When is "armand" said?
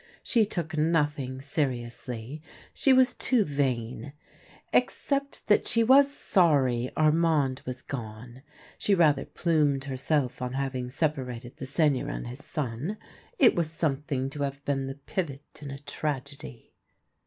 6.97-7.61